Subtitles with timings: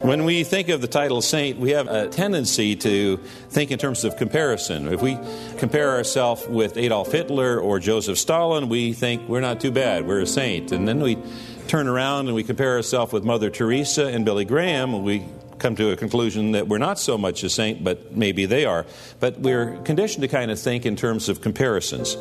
[0.00, 3.18] When we think of the title saint, we have a tendency to
[3.50, 4.88] think in terms of comparison.
[4.88, 5.18] If we
[5.58, 10.20] compare ourselves with Adolf Hitler or Joseph Stalin, we think we're not too bad, we're
[10.20, 10.72] a saint.
[10.72, 11.18] And then we
[11.68, 15.22] turn around and we compare ourselves with Mother Teresa and Billy Graham, and we
[15.58, 18.86] come to a conclusion that we're not so much a saint, but maybe they are.
[19.20, 22.16] But we're conditioned to kind of think in terms of comparisons.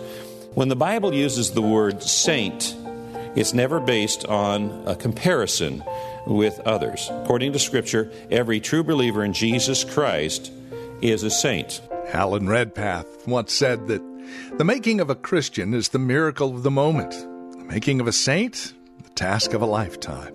[0.54, 2.76] When the Bible uses the word saint,
[3.38, 5.82] it's never based on a comparison
[6.30, 7.10] with others.
[7.12, 10.52] According to Scripture, every true believer in Jesus Christ
[11.02, 11.82] is a saint.
[12.14, 14.02] Alan Redpath once said that
[14.58, 18.12] the making of a Christian is the miracle of the moment, the making of a
[18.12, 18.74] saint,
[19.04, 20.34] the task of a lifetime.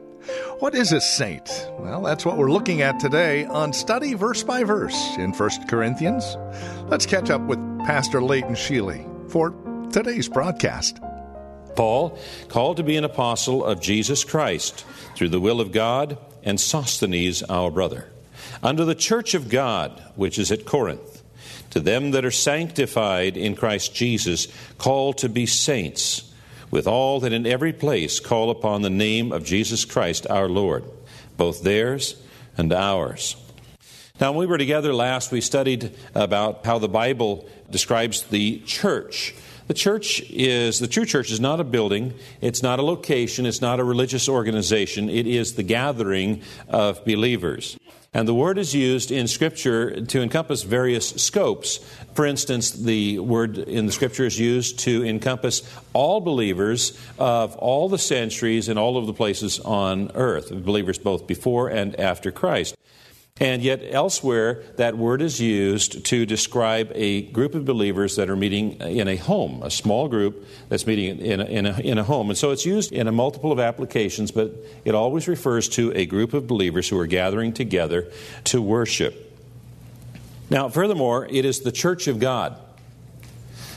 [0.58, 1.68] What is a saint?
[1.78, 6.36] Well, that's what we're looking at today on Study Verse by Verse in 1 Corinthians.
[6.86, 9.50] Let's catch up with Pastor Leighton Sheely for
[9.92, 11.00] today's broadcast.
[11.76, 16.60] Paul, called to be an apostle of Jesus Christ through the will of God, and
[16.60, 18.10] Sosthenes, our brother,
[18.62, 21.22] unto the church of God which is at Corinth,
[21.70, 26.32] to them that are sanctified in Christ Jesus, called to be saints,
[26.70, 30.84] with all that in every place call upon the name of Jesus Christ our Lord,
[31.36, 32.20] both theirs
[32.56, 33.36] and ours.
[34.20, 39.34] Now, when we were together last, we studied about how the Bible describes the church.
[39.66, 43.60] The church is, the true church is not a building, it's not a location, it's
[43.60, 47.76] not a religious organization, it is the gathering of believers.
[48.12, 51.78] And the word is used in Scripture to encompass various scopes.
[52.14, 57.88] For instance, the word in the Scripture is used to encompass all believers of all
[57.88, 62.76] the centuries and all of the places on earth, believers both before and after Christ.
[63.40, 68.36] And yet, elsewhere, that word is used to describe a group of believers that are
[68.36, 72.04] meeting in a home, a small group that's meeting in a, in a, in a
[72.04, 72.30] home.
[72.30, 76.06] And so it's used in a multiple of applications, but it always refers to a
[76.06, 78.08] group of believers who are gathering together
[78.44, 79.36] to worship.
[80.48, 82.56] Now, furthermore, it is the church of God,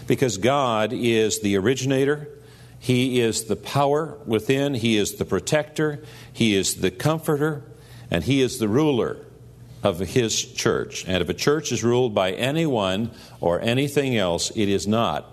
[0.06, 2.30] because God is the originator,
[2.78, 7.64] He is the power within, He is the protector, He is the comforter,
[8.12, 9.24] and He is the ruler
[9.84, 11.06] of his church.
[11.08, 15.26] And if a church is ruled by anyone or anything else, it is not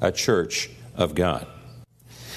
[0.00, 1.46] a church of God.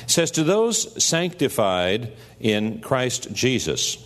[0.04, 3.98] It says, To those sanctified in Christ Jesus.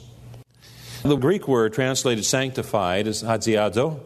[1.04, 4.02] The Greek word translated sanctified is hagiadzo,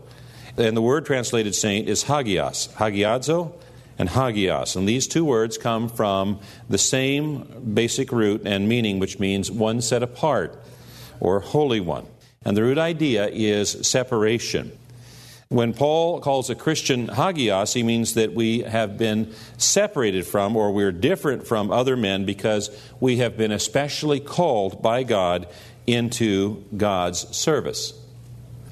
[0.58, 2.72] and the word translated saint is hagios.
[2.74, 3.53] Hagiadzo
[3.97, 4.75] and hagios.
[4.75, 6.40] And these two words come from
[6.70, 10.62] the same basic root and meaning, which means one set apart
[11.20, 12.06] or holy one.
[12.46, 14.78] And the root idea is separation.
[15.50, 20.72] When Paul calls a Christian hagios, he means that we have been separated from or
[20.72, 25.48] we're different from other men because we have been especially called by God
[25.86, 27.94] into God's service.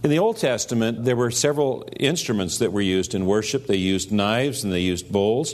[0.03, 3.67] In the Old Testament, there were several instruments that were used in worship.
[3.67, 5.53] They used knives and they used bowls.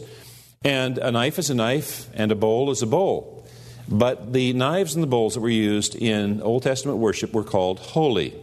[0.63, 3.45] And a knife is a knife, and a bowl is a bowl.
[3.89, 7.79] But the knives and the bowls that were used in Old Testament worship were called
[7.79, 8.33] holy,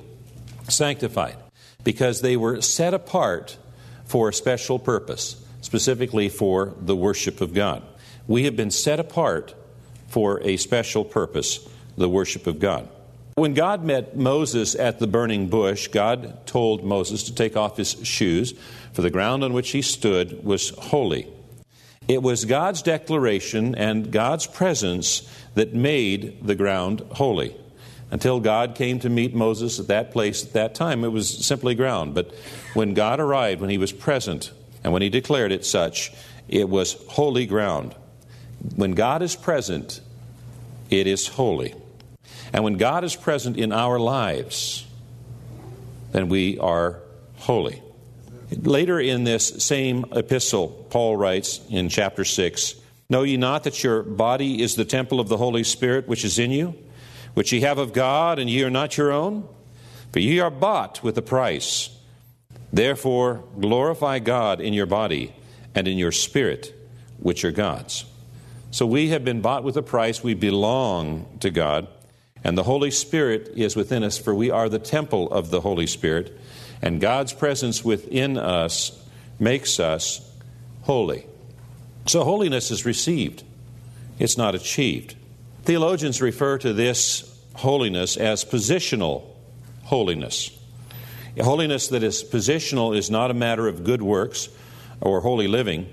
[0.69, 1.37] sanctified,
[1.82, 3.59] because they were set apart
[4.04, 7.83] for a special purpose, specifically for the worship of God.
[8.27, 9.54] We have been set apart
[10.09, 11.66] for a special purpose,
[11.97, 12.88] the worship of God.
[13.34, 17.97] When God met Moses at the burning bush, God told Moses to take off his
[18.06, 18.54] shoes,
[18.93, 21.27] for the ground on which he stood was holy.
[22.06, 27.56] It was God's declaration and God's presence that made the ground holy.
[28.10, 31.74] Until God came to meet Moses at that place at that time, it was simply
[31.74, 32.15] ground.
[32.15, 32.33] But
[32.74, 34.53] when God arrived, when he was present,
[34.84, 36.12] and when he declared it such,
[36.47, 37.95] it was holy ground.
[38.77, 40.00] When God is present,
[40.91, 41.74] it is holy.
[42.53, 44.86] And when God is present in our lives,
[46.12, 47.00] then we are
[47.36, 47.83] holy.
[48.51, 52.75] Later in this same epistle, Paul writes in chapter 6
[53.09, 56.39] Know ye not that your body is the temple of the Holy Spirit which is
[56.39, 56.75] in you,
[57.35, 59.49] which ye have of God, and ye are not your own?
[60.13, 61.91] For ye are bought with a price.
[62.73, 65.35] Therefore, glorify God in your body
[65.75, 66.75] and in your spirit,
[67.19, 68.05] which are God's.
[68.71, 70.23] So we have been bought with a price.
[70.23, 71.87] We belong to God.
[72.45, 75.87] And the Holy Spirit is within us, for we are the temple of the Holy
[75.87, 76.39] Spirit.
[76.83, 79.03] And God's presence within us
[79.39, 80.31] makes us
[80.83, 81.27] holy.
[82.07, 83.43] So holiness is received,
[84.19, 85.17] it's not achieved.
[85.63, 89.25] Theologians refer to this holiness as positional
[89.85, 90.51] holiness.
[91.41, 94.51] Holiness that is positional is not a matter of good works
[95.01, 95.89] or holy living.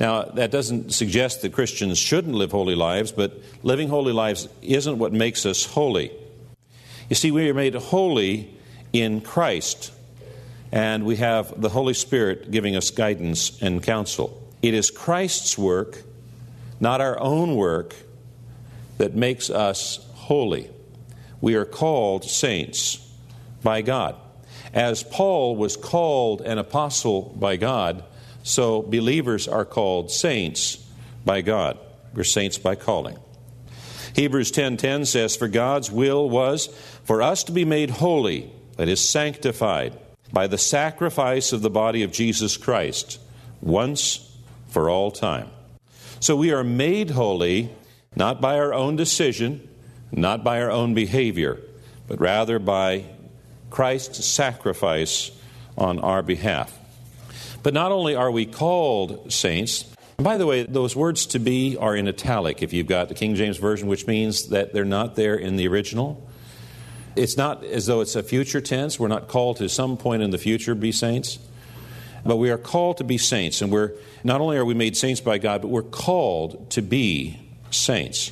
[0.00, 4.98] Now, that doesn't suggest that Christians shouldn't live holy lives, but living holy lives isn't
[4.98, 6.10] what makes us holy.
[7.08, 8.54] You see, we are made holy
[8.92, 9.92] in Christ,
[10.72, 14.42] and we have the Holy Spirit giving us guidance and counsel.
[14.62, 16.02] It is Christ's work,
[16.80, 17.94] not our own work,
[18.98, 20.70] that makes us holy.
[21.40, 22.98] We are called saints
[23.62, 24.16] by God.
[24.72, 28.02] As Paul was called an apostle by God,
[28.44, 30.76] so believers are called saints
[31.24, 31.78] by God.
[32.14, 33.16] We're saints by calling.
[34.14, 36.68] Hebrews 10:10 says for God's will was
[37.02, 39.94] for us to be made holy, that is sanctified
[40.32, 43.18] by the sacrifice of the body of Jesus Christ
[43.60, 44.30] once
[44.68, 45.48] for all time.
[46.20, 47.70] So we are made holy
[48.14, 49.66] not by our own decision,
[50.12, 51.60] not by our own behavior,
[52.06, 53.06] but rather by
[53.70, 55.30] Christ's sacrifice
[55.76, 56.78] on our behalf.
[57.64, 59.84] But not only are we called saints,
[60.18, 63.34] by the way, those words to be are in italic if you've got the King
[63.36, 66.28] James Version, which means that they're not there in the original.
[67.16, 69.00] It's not as though it's a future tense.
[69.00, 71.38] We're not called to some point in the future be saints.
[72.22, 75.22] But we are called to be saints, and we're not only are we made saints
[75.22, 77.40] by God, but we're called to be
[77.70, 78.30] saints.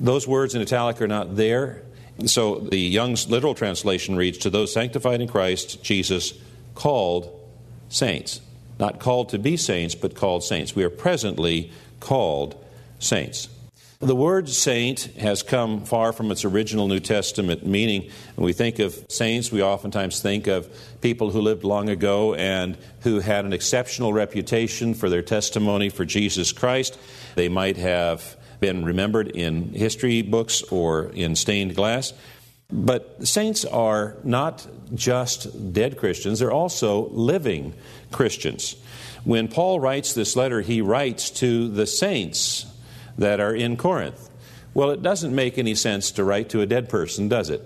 [0.00, 1.82] Those words in italic are not there.
[2.26, 6.34] So the Young's literal translation reads To those sanctified in Christ, Jesus
[6.74, 7.40] called
[7.88, 8.40] saints.
[8.82, 10.74] Not called to be saints, but called saints.
[10.74, 11.70] We are presently
[12.00, 12.56] called
[12.98, 13.48] saints.
[14.00, 18.10] The word saint has come far from its original New Testament meaning.
[18.34, 20.68] When we think of saints, we oftentimes think of
[21.00, 26.04] people who lived long ago and who had an exceptional reputation for their testimony for
[26.04, 26.98] Jesus Christ.
[27.36, 32.12] They might have been remembered in history books or in stained glass.
[32.72, 37.74] But saints are not just dead Christians, they're also living
[38.10, 38.76] Christians.
[39.24, 42.66] When Paul writes this letter, he writes to the saints
[43.18, 44.30] that are in Corinth.
[44.74, 47.62] Well, it doesn't make any sense to write to a dead person, does it?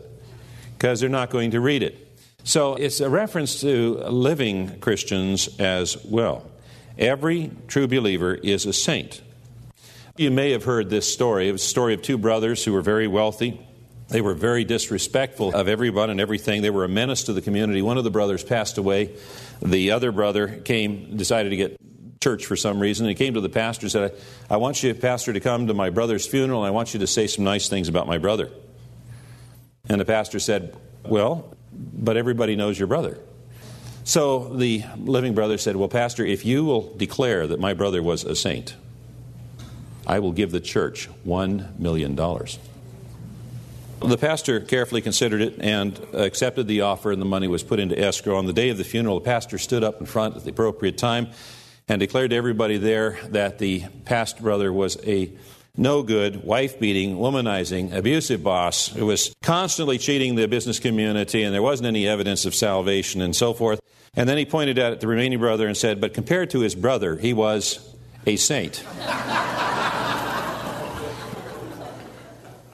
[0.76, 2.02] Because they're not going to read it.
[2.42, 6.44] So it's a reference to living Christians as well.
[6.98, 9.22] Every true believer is a saint.
[10.16, 11.48] You may have heard this story.
[11.48, 13.65] It was a story of two brothers who were very wealthy.
[14.08, 16.62] They were very disrespectful of everyone and everything.
[16.62, 17.82] They were a menace to the community.
[17.82, 19.14] One of the brothers passed away.
[19.60, 21.80] The other brother came, decided to get
[22.20, 23.08] church for some reason.
[23.08, 24.14] He came to the pastor and said,
[24.48, 27.06] I want you, pastor, to come to my brother's funeral and I want you to
[27.06, 28.50] say some nice things about my brother.
[29.88, 33.18] And the pastor said, Well, but everybody knows your brother.
[34.04, 38.24] So the living brother said, Well, Pastor, if you will declare that my brother was
[38.24, 38.76] a saint,
[40.06, 42.16] I will give the church $1 million.
[44.00, 47.98] The pastor carefully considered it and accepted the offer, and the money was put into
[47.98, 48.36] escrow.
[48.36, 50.98] On the day of the funeral, the pastor stood up in front at the appropriate
[50.98, 51.28] time
[51.88, 55.30] and declared to everybody there that the past brother was a
[55.76, 61.54] no good, wife beating, womanizing, abusive boss who was constantly cheating the business community, and
[61.54, 63.80] there wasn't any evidence of salvation and so forth.
[64.14, 66.74] And then he pointed out at the remaining brother and said, But compared to his
[66.74, 67.94] brother, he was
[68.26, 68.82] a saint.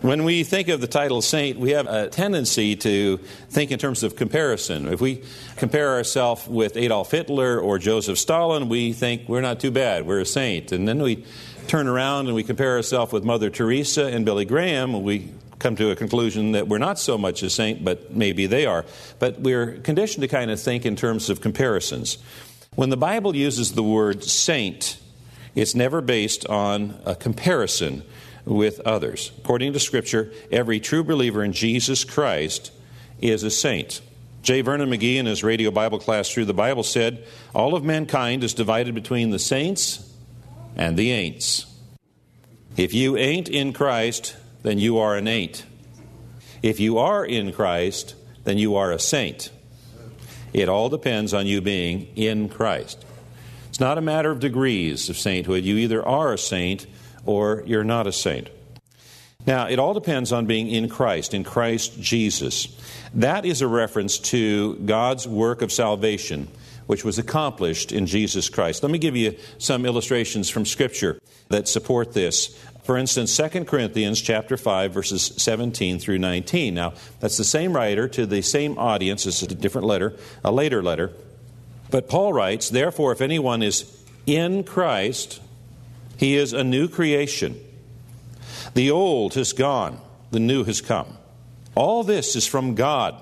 [0.02, 3.18] When we think of the title saint, we have a tendency to
[3.50, 4.88] think in terms of comparison.
[4.88, 5.22] If we
[5.56, 10.18] compare ourselves with Adolf Hitler or Joseph Stalin, we think we're not too bad, we're
[10.18, 10.72] a saint.
[10.72, 11.24] And then we
[11.68, 15.30] turn around and we compare ourselves with Mother Teresa and Billy Graham, we
[15.60, 18.84] come to a conclusion that we're not so much a saint, but maybe they are.
[19.20, 22.18] But we're conditioned to kind of think in terms of comparisons.
[22.74, 24.98] When the Bible uses the word saint,
[25.54, 28.02] it's never based on a comparison
[28.44, 29.32] with others.
[29.38, 32.72] According to Scripture, every true believer in Jesus Christ
[33.20, 34.00] is a saint.
[34.42, 34.60] J.
[34.60, 38.54] Vernon McGee, in his radio Bible class through the Bible, said, All of mankind is
[38.54, 40.12] divided between the saints
[40.74, 41.66] and the ain'ts.
[42.76, 45.64] If you ain't in Christ, then you are an ain't.
[46.62, 49.50] If you are in Christ, then you are a saint.
[50.52, 53.04] It all depends on you being in Christ.
[53.68, 55.64] It's not a matter of degrees of sainthood.
[55.64, 56.86] You either are a saint
[57.24, 58.48] or you're not a saint.
[59.46, 62.68] Now, it all depends on being in Christ, in Christ Jesus.
[63.14, 66.48] That is a reference to God's work of salvation,
[66.86, 68.82] which was accomplished in Jesus Christ.
[68.84, 72.56] Let me give you some illustrations from Scripture that support this.
[72.84, 76.74] For instance, 2 Corinthians chapter 5 verses 17 through 19.
[76.74, 80.14] Now, that's the same writer to the same audience, it's a different letter,
[80.44, 81.12] a later letter.
[81.90, 83.84] But Paul writes, "Therefore if anyone is
[84.26, 85.40] in Christ,
[86.16, 87.58] he is a new creation.
[88.74, 90.00] The old has gone,
[90.30, 91.18] the new has come.
[91.74, 93.14] All this is from God,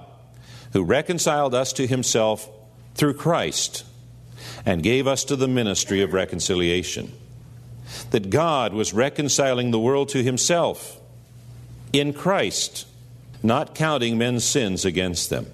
[0.73, 2.49] who reconciled us to himself
[2.95, 3.85] through Christ
[4.65, 7.13] and gave us to the ministry of reconciliation."
[8.11, 11.01] that God was reconciling the world to himself
[11.93, 12.87] in Christ,
[13.43, 15.47] not counting men's sins against them.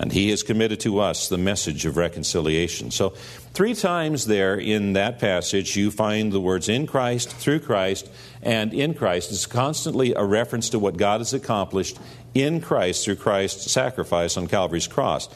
[0.00, 2.90] And he has committed to us the message of reconciliation.
[2.90, 3.10] So,
[3.52, 8.10] three times there in that passage, you find the words in Christ, through Christ,
[8.42, 9.30] and in Christ.
[9.30, 11.98] It's constantly a reference to what God has accomplished
[12.32, 15.28] in Christ through Christ's sacrifice on Calvary's cross.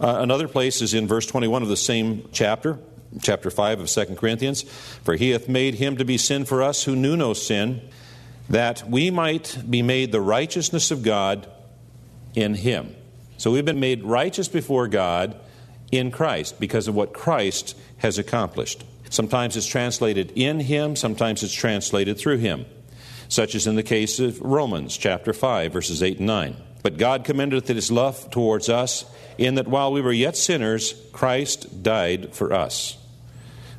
[0.00, 2.78] Uh, another place is in verse 21 of the same chapter
[3.20, 4.62] chapter 5 of 2 Corinthians.
[4.62, 7.82] For he hath made him to be sin for us who knew no sin,
[8.48, 11.50] that we might be made the righteousness of God
[12.34, 12.94] in him.
[13.42, 15.34] So we've been made righteous before God
[15.90, 18.84] in Christ because of what Christ has accomplished.
[19.10, 22.66] Sometimes it's translated in him, sometimes it's translated through him,
[23.28, 26.56] such as in the case of Romans chapter 5, verses 8 and 9.
[26.84, 29.04] But God commendeth his love towards us,
[29.38, 32.96] in that while we were yet sinners, Christ died for us.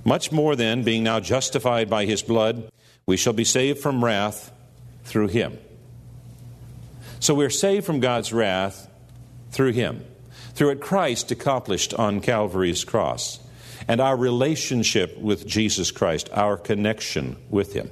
[0.03, 2.69] Much more then, being now justified by his blood,
[3.05, 4.51] we shall be saved from wrath
[5.05, 5.57] through him.
[7.21, 8.89] So we're saved from God's wrath
[9.53, 10.03] through him,
[10.55, 13.39] through what Christ accomplished on Calvary's cross,
[13.87, 17.89] and our relationship with Jesus Christ, our connection with him.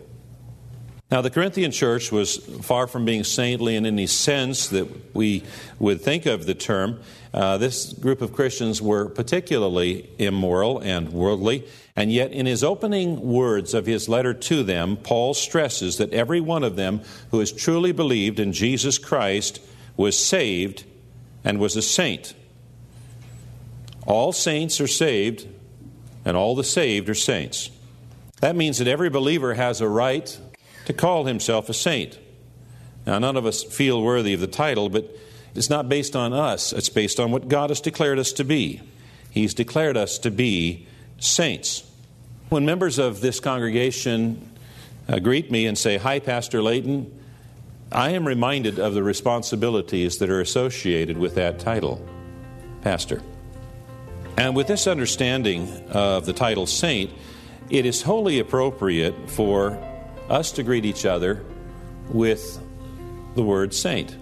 [1.12, 5.44] Now, the Corinthian church was far from being saintly in any sense that we
[5.77, 7.01] would think of the term.
[7.34, 13.20] Uh, this group of Christians were particularly immoral and worldly, and yet in his opening
[13.20, 17.01] words of his letter to them, Paul stresses that every one of them
[17.32, 19.62] who has truly believed in Jesus Christ
[19.98, 20.86] was saved
[21.43, 22.33] and was a saint.
[24.05, 25.48] All saints are saved,
[26.25, 27.69] and all the saved are saints.
[28.41, 30.39] That means that every believer has a right
[30.86, 32.17] to call himself a saint.
[33.05, 35.15] Now, none of us feel worthy of the title, but
[35.55, 38.81] it's not based on us, it's based on what God has declared us to be.
[39.29, 40.88] He's declared us to be
[41.19, 41.83] saints.
[42.50, 44.50] When members of this congregation
[45.07, 47.21] uh, greet me and say, Hi, Pastor Layton,
[47.93, 52.01] I am reminded of the responsibilities that are associated with that title,
[52.81, 53.21] Pastor.
[54.38, 57.12] And with this understanding of the title saint,
[57.69, 59.77] it is wholly appropriate for
[60.29, 61.43] us to greet each other
[62.07, 62.62] with
[63.36, 64.15] the word saint.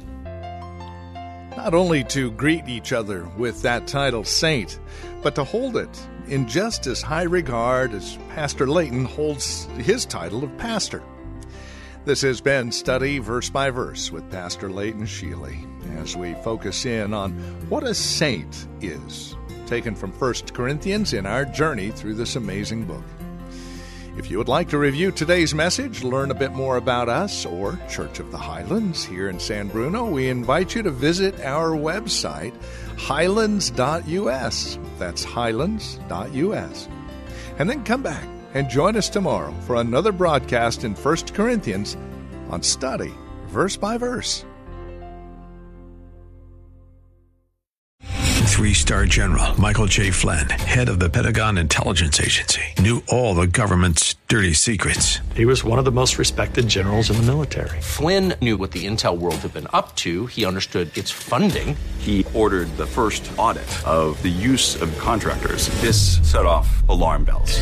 [1.55, 4.79] Not only to greet each other with that title saint,
[5.21, 10.43] but to hold it in just as high regard as Pastor Layton holds his title
[10.43, 11.03] of pastor.
[12.09, 15.63] This has been Study Verse by Verse with Pastor Layton Sheely
[15.99, 17.33] as we focus in on
[17.69, 19.35] what a saint is,
[19.67, 23.03] taken from 1 Corinthians in our journey through this amazing book.
[24.17, 27.77] If you would like to review today's message, learn a bit more about us or
[27.87, 32.59] Church of the Highlands here in San Bruno, we invite you to visit our website,
[32.97, 34.79] highlands.us.
[34.97, 36.87] That's highlands.us.
[37.59, 41.97] And then come back and join us tomorrow for another broadcast in 1 Corinthians
[42.49, 43.13] on Study
[43.47, 44.45] Verse by Verse.
[48.59, 50.11] Three star general Michael J.
[50.11, 55.19] Flynn, head of the Pentagon Intelligence Agency, knew all the government's dirty secrets.
[55.33, 57.79] He was one of the most respected generals in the military.
[57.79, 61.77] Flynn knew what the intel world had been up to, he understood its funding.
[61.99, 65.69] He ordered the first audit of the use of contractors.
[65.79, 67.61] This set off alarm bells.